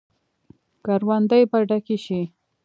کروندې 0.85 1.41
به 1.49 1.59
ډکې 1.69 1.97
شي. 2.05 2.21